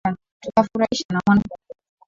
Tukafurahishwa 0.43 1.11
na 1.13 1.19
Mwana 1.25 1.41
Mungu 1.47 1.55